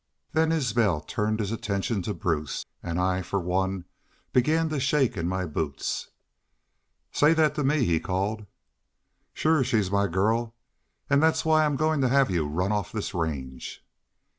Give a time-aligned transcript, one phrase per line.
[0.33, 3.85] "Then Isbel turned his attention to Bruce an' I fer one
[4.33, 6.09] begun to shake in my boots.
[7.11, 8.47] "'Say thet to me!' he called.
[9.35, 10.55] "'Shore she's my gurl,
[11.07, 13.85] an' thet's why Im a goin' to hev y'u run off this range.'